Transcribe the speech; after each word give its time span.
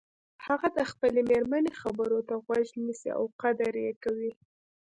هغه 0.45 0.67
د 0.77 0.79
خپلې 0.91 1.21
مېرمنې 1.29 1.71
خبرو 1.81 2.19
ته 2.27 2.33
غوږ 2.43 2.67
نیسي 2.85 3.09
او 3.17 3.23
قدر 3.41 3.73
یی 3.85 3.93
کوي 4.03 4.31